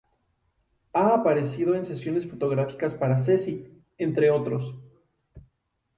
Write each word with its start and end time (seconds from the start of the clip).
Ha 0.93 1.09
aparecido 1.13 1.75
en 1.75 1.85
sesiones 1.85 2.27
fotográficas 2.27 2.95
para 2.95 3.19
"CeCi", 3.19 3.69
entre 3.99 4.31
otros... 4.31 4.73